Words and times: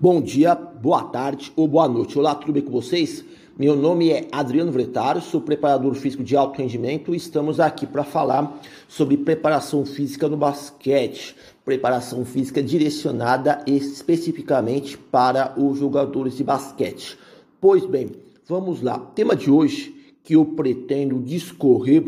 Bom 0.00 0.20
dia, 0.20 0.54
boa 0.54 1.02
tarde 1.02 1.52
ou 1.56 1.66
boa 1.66 1.88
noite. 1.88 2.16
Olá, 2.16 2.32
tudo 2.32 2.52
bem 2.52 2.62
com 2.62 2.70
vocês? 2.70 3.24
Meu 3.58 3.74
nome 3.74 4.10
é 4.10 4.28
Adriano 4.30 4.70
Vretário, 4.70 5.20
sou 5.20 5.40
preparador 5.40 5.92
físico 5.96 6.22
de 6.22 6.36
alto 6.36 6.62
rendimento 6.62 7.12
e 7.12 7.16
estamos 7.16 7.58
aqui 7.58 7.84
para 7.84 8.04
falar 8.04 8.60
sobre 8.86 9.16
preparação 9.16 9.84
física 9.84 10.28
no 10.28 10.36
basquete. 10.36 11.34
Preparação 11.64 12.24
física 12.24 12.62
direcionada 12.62 13.60
especificamente 13.66 14.96
para 14.96 15.60
os 15.60 15.76
jogadores 15.80 16.36
de 16.36 16.44
basquete. 16.44 17.18
Pois 17.60 17.84
bem, 17.84 18.12
vamos 18.46 18.80
lá. 18.80 19.00
Tema 19.00 19.34
de 19.34 19.50
hoje 19.50 19.92
que 20.22 20.36
eu 20.36 20.44
pretendo 20.44 21.18
discorrer 21.18 22.04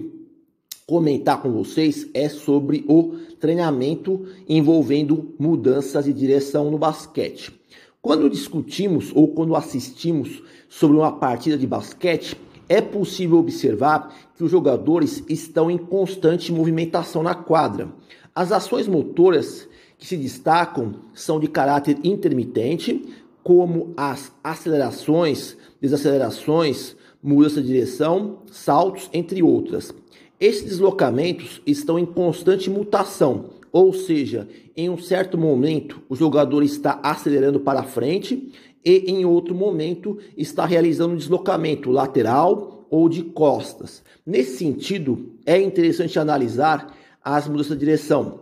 comentar 0.86 1.42
com 1.42 1.50
vocês 1.50 2.08
é 2.14 2.28
sobre 2.28 2.84
o 2.88 3.16
treinamento 3.40 4.26
envolvendo 4.48 5.34
mudanças 5.40 6.04
de 6.04 6.12
direção 6.12 6.70
no 6.70 6.78
basquete. 6.78 7.58
Quando 8.02 8.30
discutimos 8.30 9.12
ou 9.14 9.28
quando 9.28 9.54
assistimos 9.54 10.42
sobre 10.70 10.96
uma 10.96 11.12
partida 11.12 11.58
de 11.58 11.66
basquete, 11.66 12.34
é 12.66 12.80
possível 12.80 13.36
observar 13.36 14.30
que 14.34 14.42
os 14.42 14.50
jogadores 14.50 15.22
estão 15.28 15.70
em 15.70 15.76
constante 15.76 16.50
movimentação 16.50 17.22
na 17.22 17.34
quadra. 17.34 17.92
As 18.34 18.52
ações 18.52 18.88
motoras 18.88 19.68
que 19.98 20.06
se 20.06 20.16
destacam 20.16 20.94
são 21.12 21.38
de 21.38 21.46
caráter 21.46 21.98
intermitente, 22.02 23.04
como 23.42 23.92
as 23.98 24.32
acelerações, 24.42 25.58
desacelerações, 25.78 26.96
mudança 27.22 27.60
de 27.60 27.66
direção, 27.66 28.38
saltos, 28.50 29.10
entre 29.12 29.42
outras. 29.42 29.94
Esses 30.40 30.62
deslocamentos 30.62 31.60
estão 31.66 31.98
em 31.98 32.06
constante 32.06 32.70
mutação, 32.70 33.50
ou 33.72 33.92
seja, 33.92 34.48
em 34.76 34.88
um 34.88 34.98
certo 34.98 35.38
momento 35.38 36.02
o 36.08 36.16
jogador 36.16 36.62
está 36.62 36.98
acelerando 37.02 37.60
para 37.60 37.82
frente 37.82 38.52
e 38.84 39.10
em 39.10 39.24
outro 39.24 39.54
momento 39.54 40.18
está 40.36 40.64
realizando 40.64 41.14
um 41.14 41.18
deslocamento 41.18 41.90
lateral 41.90 42.86
ou 42.90 43.08
de 43.08 43.22
costas. 43.22 44.02
Nesse 44.26 44.56
sentido, 44.56 45.34
é 45.46 45.60
interessante 45.60 46.18
analisar 46.18 46.96
as 47.22 47.46
mudanças 47.46 47.78
de 47.78 47.84
direção. 47.84 48.40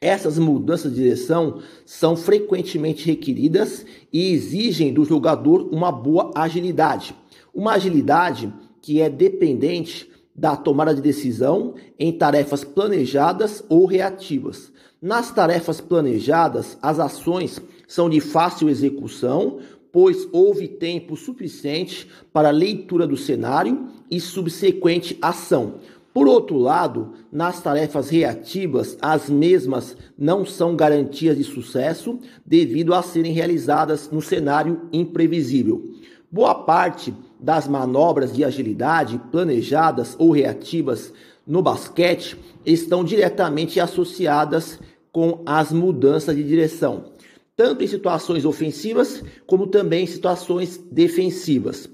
Essas 0.00 0.38
mudanças 0.38 0.92
de 0.92 1.02
direção 1.02 1.60
são 1.84 2.16
frequentemente 2.16 3.06
requeridas 3.06 3.84
e 4.12 4.32
exigem 4.32 4.92
do 4.92 5.04
jogador 5.04 5.68
uma 5.72 5.90
boa 5.90 6.30
agilidade. 6.34 7.14
Uma 7.54 7.72
agilidade 7.74 8.52
que 8.82 9.00
é 9.00 9.08
dependente 9.08 10.10
da 10.34 10.56
tomada 10.56 10.94
de 10.94 11.00
decisão 11.00 11.74
em 11.98 12.12
tarefas 12.12 12.64
planejadas 12.64 13.64
ou 13.68 13.86
reativas. 13.86 14.72
Nas 15.00 15.30
tarefas 15.30 15.80
planejadas, 15.80 16.78
as 16.82 16.98
ações 16.98 17.60
são 17.86 18.08
de 18.08 18.20
fácil 18.20 18.68
execução, 18.68 19.58
pois 19.92 20.26
houve 20.32 20.66
tempo 20.66 21.16
suficiente 21.16 22.08
para 22.32 22.50
leitura 22.50 23.06
do 23.06 23.16
cenário 23.16 23.86
e 24.10 24.20
subsequente 24.20 25.16
ação. 25.22 25.74
Por 26.12 26.28
outro 26.28 26.56
lado, 26.56 27.12
nas 27.30 27.60
tarefas 27.60 28.08
reativas, 28.08 28.96
as 29.02 29.28
mesmas 29.28 29.96
não 30.16 30.46
são 30.46 30.76
garantias 30.76 31.36
de 31.36 31.44
sucesso 31.44 32.18
devido 32.46 32.94
a 32.94 33.02
serem 33.02 33.32
realizadas 33.32 34.08
no 34.10 34.22
cenário 34.22 34.88
imprevisível. 34.92 35.92
Boa 36.30 36.54
parte 36.54 37.12
das 37.44 37.68
manobras 37.68 38.34
de 38.34 38.42
agilidade 38.42 39.20
planejadas 39.30 40.16
ou 40.18 40.30
reativas 40.30 41.12
no 41.46 41.60
basquete 41.60 42.38
estão 42.64 43.04
diretamente 43.04 43.78
associadas 43.78 44.80
com 45.12 45.42
as 45.44 45.70
mudanças 45.70 46.34
de 46.34 46.42
direção, 46.42 47.04
tanto 47.54 47.84
em 47.84 47.86
situações 47.86 48.46
ofensivas 48.46 49.22
como 49.46 49.66
também 49.66 50.04
em 50.04 50.06
situações 50.06 50.80
defensivas. 50.90 51.86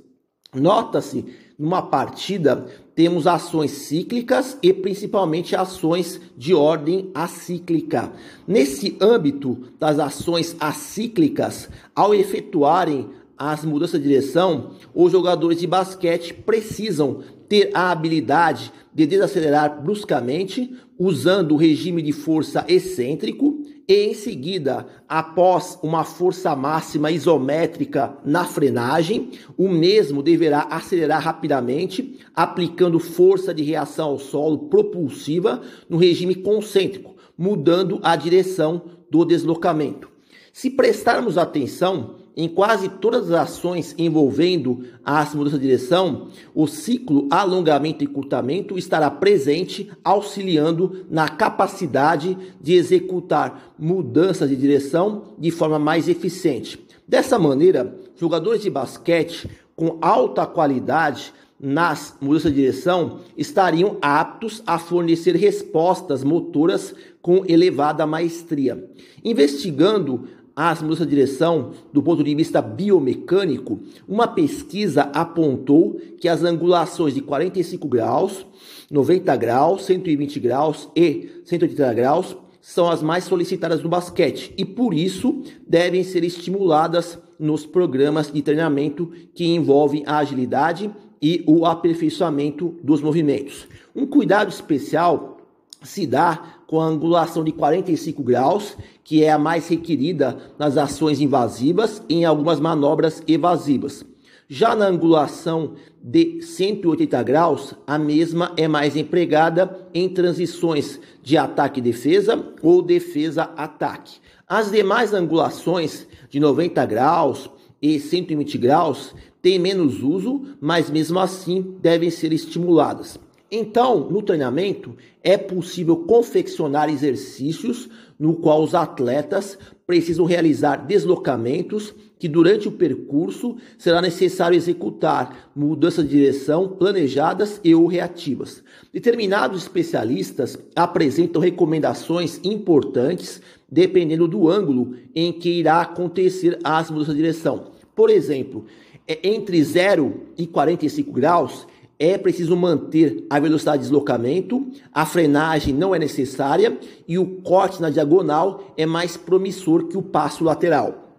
Nota-se, 0.54 1.24
numa 1.58 1.82
partida, 1.82 2.66
temos 2.94 3.26
ações 3.26 3.72
cíclicas 3.72 4.56
e 4.62 4.72
principalmente 4.72 5.56
ações 5.56 6.20
de 6.36 6.54
ordem 6.54 7.10
acíclica. 7.12 8.12
Nesse 8.46 8.96
âmbito 9.00 9.58
das 9.78 9.98
ações 9.98 10.56
acíclicas, 10.60 11.68
ao 11.94 12.14
efetuarem 12.14 13.10
as 13.40 13.64
mudanças 13.64 13.98
de 13.98 14.06
direção, 14.06 14.72
os 14.94 15.10
jogadores 15.10 15.58
de 15.58 15.66
basquete 15.66 16.34
precisam 16.34 17.22
ter 17.48 17.70
a 17.72 17.90
habilidade 17.90 18.70
de 18.92 19.06
desacelerar 19.06 19.82
bruscamente, 19.82 20.76
usando 20.98 21.52
o 21.52 21.56
regime 21.56 22.02
de 22.02 22.12
força 22.12 22.66
excêntrico, 22.68 23.62
e 23.88 23.94
em 23.94 24.12
seguida, 24.12 24.86
após 25.08 25.78
uma 25.82 26.04
força 26.04 26.54
máxima 26.54 27.10
isométrica 27.10 28.14
na 28.26 28.44
frenagem, 28.44 29.30
o 29.56 29.70
mesmo 29.70 30.22
deverá 30.22 30.68
acelerar 30.70 31.22
rapidamente, 31.22 32.18
aplicando 32.36 32.98
força 32.98 33.54
de 33.54 33.62
reação 33.62 34.10
ao 34.10 34.18
solo 34.18 34.68
propulsiva 34.68 35.62
no 35.88 35.96
regime 35.96 36.34
concêntrico, 36.34 37.16
mudando 37.38 38.00
a 38.02 38.14
direção 38.16 38.82
do 39.10 39.24
deslocamento. 39.24 40.10
Se 40.52 40.68
prestarmos 40.68 41.38
atenção, 41.38 42.19
em 42.36 42.48
quase 42.48 42.88
todas 42.88 43.30
as 43.30 43.50
ações 43.50 43.94
envolvendo 43.98 44.84
as 45.04 45.34
mudanças 45.34 45.60
de 45.60 45.66
direção, 45.66 46.28
o 46.54 46.66
ciclo 46.66 47.26
alongamento 47.30 48.04
e 48.04 48.06
curtamento 48.06 48.78
estará 48.78 49.10
presente, 49.10 49.90
auxiliando 50.04 51.04
na 51.10 51.28
capacidade 51.28 52.36
de 52.60 52.74
executar 52.74 53.74
mudanças 53.78 54.48
de 54.48 54.56
direção 54.56 55.34
de 55.38 55.50
forma 55.50 55.78
mais 55.78 56.08
eficiente. 56.08 56.84
Dessa 57.06 57.38
maneira, 57.38 57.98
jogadores 58.16 58.62
de 58.62 58.70
basquete 58.70 59.50
com 59.74 59.98
alta 60.00 60.46
qualidade 60.46 61.32
nas 61.58 62.16
mudanças 62.20 62.50
de 62.50 62.60
direção 62.60 63.20
estariam 63.36 63.98
aptos 64.00 64.62
a 64.66 64.78
fornecer 64.78 65.36
respostas 65.36 66.24
motoras 66.24 66.94
com 67.20 67.44
elevada 67.46 68.06
maestria. 68.06 68.88
Investigando 69.22 70.26
as 70.68 70.82
mudanças 70.82 71.06
de 71.06 71.14
direção 71.14 71.70
do 71.90 72.02
ponto 72.02 72.22
de 72.22 72.34
vista 72.34 72.60
biomecânico, 72.60 73.80
uma 74.06 74.28
pesquisa 74.28 75.04
apontou 75.14 75.98
que 76.20 76.28
as 76.28 76.44
angulações 76.44 77.14
de 77.14 77.22
45 77.22 77.88
graus, 77.88 78.46
90 78.90 79.34
graus, 79.36 79.84
120 79.86 80.38
graus 80.38 80.90
e 80.94 81.30
180 81.46 81.94
graus 81.94 82.36
são 82.60 82.90
as 82.90 83.02
mais 83.02 83.24
solicitadas 83.24 83.82
no 83.82 83.88
basquete 83.88 84.52
e 84.58 84.66
por 84.66 84.92
isso 84.92 85.42
devem 85.66 86.04
ser 86.04 86.24
estimuladas 86.24 87.18
nos 87.38 87.64
programas 87.64 88.30
de 88.30 88.42
treinamento 88.42 89.10
que 89.34 89.46
envolvem 89.46 90.02
a 90.06 90.18
agilidade 90.18 90.90
e 91.22 91.42
o 91.46 91.64
aperfeiçoamento 91.64 92.76
dos 92.82 93.00
movimentos. 93.00 93.66
Um 93.96 94.06
cuidado 94.06 94.50
especial 94.50 95.39
se 95.82 96.06
dá 96.06 96.56
com 96.66 96.80
a 96.80 96.86
angulação 96.86 97.42
de 97.42 97.52
45 97.52 98.22
graus, 98.22 98.76
que 99.02 99.24
é 99.24 99.30
a 99.32 99.38
mais 99.38 99.68
requerida 99.68 100.36
nas 100.58 100.76
ações 100.76 101.20
invasivas 101.20 102.02
e 102.08 102.16
em 102.16 102.24
algumas 102.24 102.60
manobras 102.60 103.22
evasivas. 103.26 104.04
Já 104.48 104.74
na 104.74 104.86
angulação 104.86 105.74
de 106.02 106.42
180 106.42 107.22
graus, 107.22 107.74
a 107.86 107.96
mesma 107.96 108.52
é 108.56 108.66
mais 108.66 108.96
empregada 108.96 109.88
em 109.94 110.08
transições 110.08 111.00
de 111.22 111.36
ataque 111.36 111.80
defesa 111.80 112.52
ou 112.60 112.82
defesa-ataque. 112.82 114.18
As 114.48 114.72
demais 114.72 115.14
angulações 115.14 116.06
de 116.28 116.40
90 116.40 116.84
graus 116.86 117.48
e 117.80 118.00
120 118.00 118.58
graus 118.58 119.14
têm 119.40 119.58
menos 119.58 120.02
uso, 120.02 120.42
mas 120.60 120.90
mesmo 120.90 121.20
assim 121.20 121.76
devem 121.80 122.10
ser 122.10 122.32
estimuladas. 122.32 123.18
Então, 123.50 124.08
no 124.08 124.22
treinamento, 124.22 124.96
é 125.22 125.36
possível 125.36 125.96
confeccionar 125.96 126.88
exercícios 126.88 127.88
no 128.18 128.34
qual 128.34 128.62
os 128.62 128.74
atletas 128.74 129.58
precisam 129.86 130.24
realizar 130.24 130.76
deslocamentos 130.76 131.92
que 132.16 132.28
durante 132.28 132.68
o 132.68 132.72
percurso 132.72 133.56
será 133.78 134.00
necessário 134.00 134.56
executar 134.56 135.50
mudanças 135.56 136.04
de 136.04 136.10
direção 136.10 136.68
planejadas 136.68 137.60
e 137.64 137.74
ou 137.74 137.86
reativas. 137.86 138.62
Determinados 138.92 139.62
especialistas 139.62 140.56
apresentam 140.76 141.40
recomendações 141.40 142.38
importantes 142.44 143.40
dependendo 143.68 144.28
do 144.28 144.48
ângulo 144.48 144.94
em 145.14 145.32
que 145.32 145.48
irá 145.48 145.80
acontecer 145.80 146.58
as 146.62 146.90
mudanças 146.90 147.14
de 147.14 147.22
direção. 147.22 147.72
Por 147.96 148.10
exemplo, 148.10 148.66
é 149.08 149.28
entre 149.28 149.62
0 149.64 150.26
e 150.36 150.46
45 150.46 151.10
graus 151.10 151.66
é 152.00 152.16
preciso 152.16 152.56
manter 152.56 153.26
a 153.28 153.38
velocidade 153.38 153.82
de 153.82 153.84
deslocamento, 153.84 154.66
a 154.90 155.04
frenagem 155.04 155.74
não 155.74 155.94
é 155.94 155.98
necessária 155.98 156.78
e 157.06 157.18
o 157.18 157.26
corte 157.42 157.82
na 157.82 157.90
diagonal 157.90 158.72
é 158.74 158.86
mais 158.86 159.18
promissor 159.18 159.84
que 159.84 159.98
o 159.98 160.02
passo 160.02 160.42
lateral. 160.42 161.14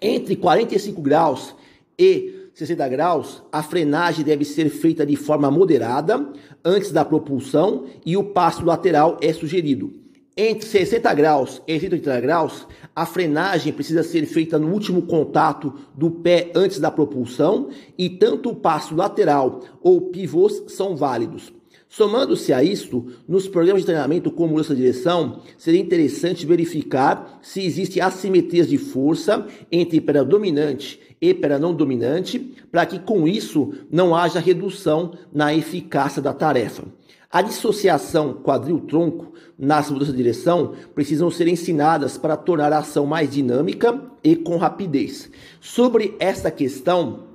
Entre 0.00 0.36
45 0.36 1.02
graus 1.02 1.56
e 1.98 2.48
60 2.54 2.88
graus, 2.88 3.42
a 3.50 3.64
frenagem 3.64 4.24
deve 4.24 4.44
ser 4.44 4.68
feita 4.68 5.04
de 5.04 5.16
forma 5.16 5.50
moderada 5.50 6.24
antes 6.64 6.92
da 6.92 7.04
propulsão 7.04 7.86
e 8.06 8.16
o 8.16 8.22
passo 8.22 8.64
lateral 8.64 9.18
é 9.20 9.32
sugerido. 9.32 10.01
Entre 10.34 10.66
60 10.66 11.12
graus 11.12 11.60
e 11.66 11.78
180 11.78 12.20
graus, 12.22 12.66
a 12.96 13.04
frenagem 13.04 13.70
precisa 13.70 14.02
ser 14.02 14.24
feita 14.24 14.58
no 14.58 14.72
último 14.72 15.02
contato 15.02 15.74
do 15.94 16.10
pé 16.10 16.50
antes 16.54 16.78
da 16.78 16.90
propulsão 16.90 17.68
e 17.98 18.08
tanto 18.08 18.48
o 18.48 18.56
passo 18.56 18.96
lateral 18.96 19.60
ou 19.82 20.00
pivôs 20.10 20.62
são 20.68 20.96
válidos. 20.96 21.52
Somando-se 21.94 22.54
a 22.54 22.64
isto, 22.64 23.06
nos 23.28 23.46
programas 23.46 23.82
de 23.82 23.86
treinamento 23.86 24.30
com 24.30 24.46
mudança 24.46 24.74
de 24.74 24.80
direção, 24.80 25.42
seria 25.58 25.78
interessante 25.78 26.46
verificar 26.46 27.38
se 27.42 27.60
existem 27.60 28.02
assimetrias 28.02 28.66
de 28.66 28.78
força 28.78 29.46
entre 29.70 30.00
pera 30.00 30.24
dominante 30.24 30.98
e 31.20 31.34
pera 31.34 31.58
não 31.58 31.74
dominante, 31.74 32.38
para 32.70 32.86
que 32.86 32.98
com 32.98 33.28
isso 33.28 33.74
não 33.90 34.16
haja 34.16 34.40
redução 34.40 35.12
na 35.30 35.54
eficácia 35.54 36.22
da 36.22 36.32
tarefa. 36.32 36.84
A 37.30 37.42
dissociação 37.42 38.40
quadril-tronco 38.42 39.34
nas 39.58 39.90
mudanças 39.90 40.14
de 40.14 40.22
direção 40.22 40.72
precisam 40.94 41.30
ser 41.30 41.46
ensinadas 41.46 42.16
para 42.16 42.38
tornar 42.38 42.72
a 42.72 42.78
ação 42.78 43.04
mais 43.04 43.30
dinâmica 43.30 44.00
e 44.24 44.34
com 44.34 44.56
rapidez. 44.56 45.30
Sobre 45.60 46.16
esta 46.18 46.50
questão, 46.50 47.31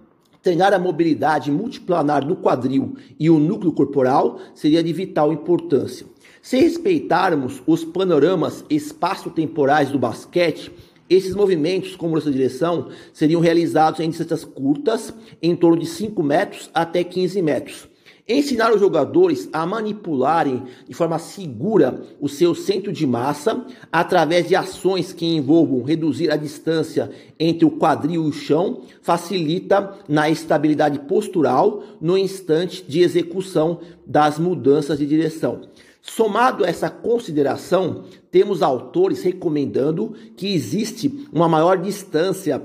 treinar 0.48 0.74
a 0.74 0.80
mobilidade 0.80 1.52
multiplanar 1.52 2.26
do 2.26 2.34
quadril 2.34 2.96
e 3.20 3.30
o 3.30 3.38
núcleo 3.38 3.74
corporal 3.74 4.40
seria 4.56 4.82
de 4.82 4.94
vital 4.94 5.34
importância. 5.34 6.08
Se 6.42 6.58
respeitarmos 6.58 7.62
os 7.68 7.84
panoramas 7.84 8.64
espaço-temporais 8.70 9.90
do 9.90 10.00
basquete, 10.00 10.72
esses 11.10 11.36
movimentos 11.36 11.98
com 11.98 12.08
mudança 12.08 12.32
de 12.32 12.38
direção 12.38 12.88
seriam 13.12 13.42
realizados 13.42 14.00
em 14.00 14.10
distâncias 14.10 14.46
curtas, 14.46 15.14
em 15.42 15.54
torno 15.54 15.80
de 15.80 15.86
5 15.86 16.24
metros 16.24 16.70
até 16.74 17.04
15 17.04 17.42
metros. 17.42 17.90
Ensinar 18.30 18.74
os 18.74 18.82
jogadores 18.82 19.48
a 19.54 19.66
manipularem 19.66 20.64
de 20.86 20.94
forma 20.94 21.18
segura 21.18 22.02
o 22.20 22.28
seu 22.28 22.54
centro 22.54 22.92
de 22.92 23.08
massa 23.08 23.66
através 23.90 24.50
de 24.50 24.56
ações 24.56 25.14
que 25.14 25.26
envolvam 25.26 25.82
reduzir 25.82 26.30
a 26.30 26.36
distância 26.36 27.10
entre 27.40 27.64
o 27.64 27.72
quadril 27.72 28.26
e 28.26 28.28
o 28.28 28.34
chão 28.34 28.82
facilita 29.02 29.94
na 30.10 30.30
estabilidade 30.30 31.00
postural 31.00 31.82
no 32.02 32.18
instante 32.18 32.84
de 32.84 33.00
execução 33.00 33.80
das 34.06 34.38
mudanças 34.38 35.00
de 35.00 35.06
direção. 35.06 35.62
Somado 36.02 36.66
a 36.66 36.68
essa 36.68 36.90
consideração, 36.90 38.04
temos 38.30 38.62
autores 38.62 39.24
recomendando 39.24 40.14
que 40.36 40.54
existe 40.54 41.28
uma 41.32 41.48
maior 41.48 41.78
distância 41.78 42.62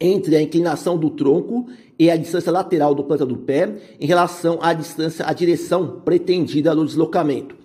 entre 0.00 0.36
a 0.36 0.42
inclinação 0.42 0.96
do 0.96 1.10
tronco 1.10 1.66
e 1.98 2.10
a 2.10 2.16
distância 2.16 2.52
lateral 2.52 2.94
do 2.94 3.04
planta 3.04 3.26
do 3.26 3.36
pé 3.36 3.76
em 4.00 4.06
relação 4.06 4.58
à 4.62 4.72
distância, 4.72 5.26
à 5.26 5.32
direção 5.32 6.00
pretendida 6.04 6.74
do 6.74 6.84
deslocamento. 6.84 7.56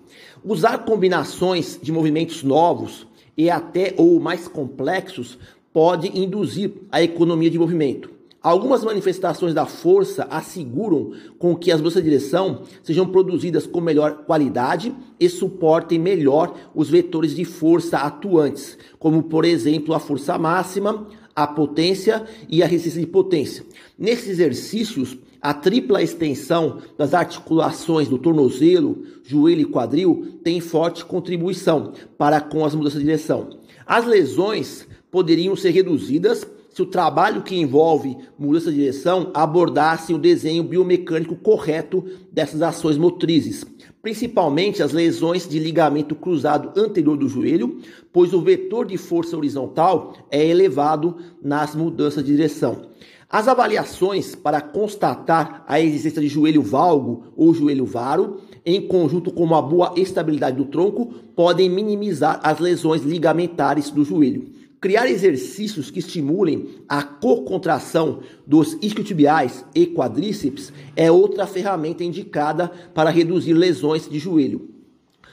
Usar 0.44 0.78
combinações 0.84 1.78
de 1.80 1.92
movimentos 1.92 2.42
novos 2.42 3.06
e 3.36 3.48
até 3.48 3.94
ou 3.96 4.20
mais 4.20 4.46
complexos 4.48 5.38
pode 5.72 6.18
induzir 6.18 6.72
a 6.90 7.02
economia 7.02 7.50
de 7.50 7.58
movimento. 7.58 8.14
Algumas 8.44 8.84
manifestações 8.84 9.54
da 9.54 9.64
força 9.64 10.26
asseguram 10.30 11.12
com 11.38 11.56
que 11.56 11.72
as 11.72 11.80
mudanças 11.80 12.02
de 12.02 12.10
direção 12.10 12.60
sejam 12.82 13.06
produzidas 13.06 13.66
com 13.66 13.80
melhor 13.80 14.24
qualidade 14.26 14.94
e 15.18 15.30
suportem 15.30 15.98
melhor 15.98 16.54
os 16.74 16.90
vetores 16.90 17.34
de 17.34 17.46
força 17.46 17.96
atuantes, 17.96 18.76
como 18.98 19.22
por 19.22 19.46
exemplo 19.46 19.94
a 19.94 19.98
força 19.98 20.36
máxima, 20.36 21.06
a 21.34 21.46
potência 21.46 22.24
e 22.48 22.62
a 22.62 22.66
resistência 22.66 23.00
de 23.00 23.06
potência. 23.06 23.64
Nesses 23.98 24.28
exercícios, 24.28 25.16
a 25.40 25.52
tripla 25.52 26.02
extensão 26.02 26.78
das 26.96 27.12
articulações 27.12 28.08
do 28.08 28.16
tornozelo, 28.16 29.04
joelho 29.24 29.60
e 29.60 29.66
quadril 29.66 30.38
tem 30.42 30.60
forte 30.60 31.04
contribuição 31.04 31.92
para 32.16 32.40
com 32.40 32.64
as 32.64 32.74
mudanças 32.74 32.98
de 32.98 33.04
direção. 33.04 33.50
As 33.86 34.06
lesões 34.06 34.86
poderiam 35.10 35.54
ser 35.54 35.70
reduzidas 35.70 36.46
se 36.74 36.82
o 36.82 36.86
trabalho 36.86 37.42
que 37.42 37.54
envolve 37.54 38.18
mudança 38.36 38.68
de 38.68 38.78
direção 38.78 39.30
abordasse 39.32 40.12
o 40.12 40.18
desenho 40.18 40.64
biomecânico 40.64 41.36
correto 41.36 42.04
dessas 42.32 42.62
ações 42.62 42.98
motrizes, 42.98 43.64
principalmente 44.02 44.82
as 44.82 44.90
lesões 44.90 45.48
de 45.48 45.60
ligamento 45.60 46.16
cruzado 46.16 46.72
anterior 46.76 47.16
do 47.16 47.28
joelho, 47.28 47.78
pois 48.12 48.34
o 48.34 48.40
vetor 48.40 48.86
de 48.86 48.96
força 48.96 49.36
horizontal 49.36 50.14
é 50.28 50.44
elevado 50.44 51.16
nas 51.40 51.76
mudanças 51.76 52.24
de 52.24 52.32
direção. 52.32 52.88
As 53.30 53.46
avaliações 53.46 54.34
para 54.34 54.60
constatar 54.60 55.64
a 55.68 55.80
existência 55.80 56.20
de 56.20 56.28
joelho 56.28 56.60
valgo 56.60 57.32
ou 57.36 57.54
joelho 57.54 57.86
varo, 57.86 58.40
em 58.66 58.80
conjunto 58.80 59.30
com 59.30 59.44
uma 59.44 59.62
boa 59.62 59.94
estabilidade 59.96 60.56
do 60.56 60.64
tronco, 60.64 61.06
podem 61.36 61.70
minimizar 61.70 62.40
as 62.42 62.58
lesões 62.58 63.02
ligamentares 63.02 63.90
do 63.90 64.04
joelho. 64.04 64.63
Criar 64.84 65.08
exercícios 65.08 65.90
que 65.90 65.98
estimulem 65.98 66.68
a 66.86 67.02
co-contração 67.02 68.20
dos 68.46 68.76
isquiotibiais 68.82 69.64
e 69.74 69.86
quadríceps 69.86 70.70
é 70.94 71.10
outra 71.10 71.46
ferramenta 71.46 72.04
indicada 72.04 72.70
para 72.92 73.08
reduzir 73.08 73.54
lesões 73.54 74.06
de 74.06 74.18
joelho. 74.18 74.68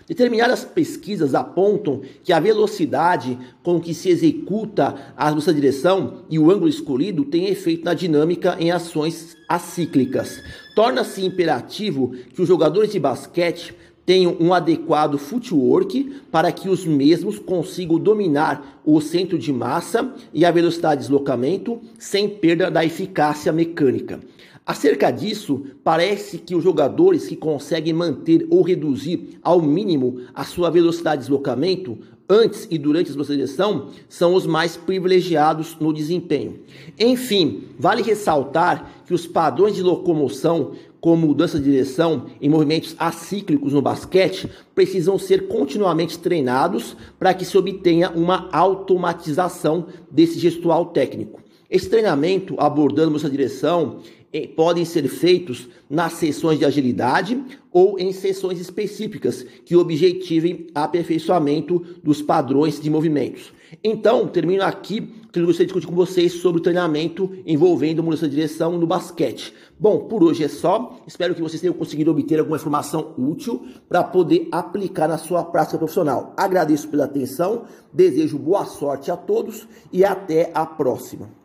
Determinadas 0.08 0.64
pesquisas 0.64 1.36
apontam 1.36 2.00
que 2.24 2.32
a 2.32 2.40
velocidade 2.40 3.38
com 3.62 3.78
que 3.82 3.94
se 3.94 4.08
executa 4.08 5.14
a 5.18 5.30
nossa 5.30 5.54
direção 5.54 6.24
e 6.30 6.40
o 6.40 6.50
ângulo 6.50 6.70
escolhido 6.70 7.26
tem 7.26 7.50
efeito 7.50 7.84
na 7.84 7.94
dinâmica 7.94 8.56
em 8.58 8.72
ações 8.72 9.36
acíclicas. 9.50 10.42
Torna-se 10.74 11.26
imperativo 11.26 12.14
que 12.34 12.42
os 12.42 12.48
jogadores 12.48 12.90
de 12.94 13.00
basquete 13.02 13.76
tenham 14.06 14.36
um 14.40 14.54
adequado 14.54 15.18
footwork 15.18 16.22
para 16.32 16.52
que 16.52 16.70
os 16.70 16.86
mesmos 16.86 17.40
consigam 17.40 18.00
dominar 18.00 18.82
o 18.86 19.00
centro 19.00 19.38
de 19.38 19.54
massa 19.54 20.14
e 20.34 20.44
a 20.44 20.52
velocidade 20.52 21.02
de 21.02 21.08
deslocamento 21.08 21.80
sem 21.98 22.28
perda 22.28 22.70
da 22.70 22.84
eficácia 22.84 23.52
mecânica. 23.52 24.20
Acerca 24.66 25.10
disso, 25.10 25.66
parece 25.84 26.38
que 26.38 26.56
os 26.56 26.64
jogadores 26.64 27.28
que 27.28 27.36
conseguem 27.36 27.94
manter 27.94 28.46
ou 28.50 28.62
reduzir 28.62 29.40
ao 29.42 29.62
mínimo 29.62 30.22
a 30.34 30.44
sua 30.44 30.70
velocidade 30.70 31.22
de 31.22 31.28
deslocamento 31.28 31.98
antes 32.30 32.68
e 32.72 32.78
durante 32.78 33.10
a 33.10 33.14
sua 33.14 33.26
seleção 33.26 33.90
são 34.08 34.34
os 34.34 34.46
mais 34.46 34.78
privilegiados 34.78 35.76
no 35.80 35.92
desempenho. 35.92 36.62
Enfim, 36.98 37.64
vale 37.78 38.02
ressaltar 38.02 39.04
que 39.06 39.14
os 39.14 39.28
padrões 39.28 39.76
de 39.76 39.84
locomoção 39.84 40.72
como 41.02 41.28
mudança 41.28 41.58
de 41.58 41.66
direção 41.66 42.28
em 42.40 42.48
movimentos 42.48 42.96
acíclicos 42.98 43.74
no 43.74 43.82
basquete 43.82 44.48
precisam 44.76 45.18
ser 45.18 45.48
continuamente 45.48 46.20
treinados 46.20 46.96
para 47.18 47.34
que 47.34 47.44
se 47.44 47.58
obtenha 47.58 48.12
uma 48.12 48.48
automatização 48.54 49.88
desse 50.10 50.40
gestual 50.40 50.86
técnico. 50.86 51.42
Esse 51.70 51.90
treinamento 51.90 52.56
abordando 52.60 53.18
essa 53.18 53.30
direção 53.30 54.00
eh, 54.32 54.48
podem 54.48 54.86
ser 54.86 55.08
feitos 55.08 55.68
nas 55.90 56.14
sessões 56.14 56.60
de 56.60 56.66
agilidade 56.66 57.42
ou 57.72 57.98
em 57.98 58.14
sessões 58.14 58.60
específicas 58.60 59.44
que 59.66 59.76
objetivem 59.76 60.68
aperfeiçoamento 60.76 61.84
dos 62.04 62.22
padrões 62.22 62.80
de 62.80 62.90
movimentos. 62.90 63.52
Então, 63.84 64.28
termino 64.28 64.64
aqui 64.64 65.14
que 65.32 65.40
eu 65.40 65.46
gostaria 65.46 65.68
de 65.68 65.74
discutir 65.74 65.88
com 65.88 65.96
vocês 65.96 66.34
sobre 66.34 66.60
o 66.60 66.64
treinamento 66.64 67.32
envolvendo 67.46 68.04
mudança 68.04 68.28
de 68.28 68.36
direção 68.36 68.78
no 68.78 68.86
basquete. 68.86 69.54
Bom, 69.80 70.08
por 70.08 70.24
hoje 70.24 70.44
é 70.44 70.48
só. 70.48 71.00
Espero 71.08 71.34
que 71.34 71.42
vocês 71.42 71.62
tenham 71.62 71.74
conseguido 71.74 72.12
obter 72.12 72.40
alguma 72.40 72.58
informação 72.58 73.14
útil 73.18 73.66
para 73.88 74.04
poder 74.04 74.48
aplicar 74.52 75.08
na 75.08 75.18
sua 75.18 75.44
prática 75.46 75.78
profissional. 75.78 76.34
Agradeço 76.36 76.90
pela 76.90 77.06
atenção, 77.06 77.64
desejo 77.94 78.38
boa 78.38 78.66
sorte 78.66 79.10
a 79.10 79.16
todos 79.16 79.68
e 79.92 80.04
até 80.04 80.52
a 80.54 80.66
próxima. 80.66 81.41